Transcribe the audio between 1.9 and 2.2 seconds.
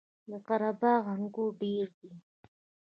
دي